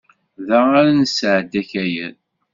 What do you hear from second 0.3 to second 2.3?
Da ara nesɛeddi akayad.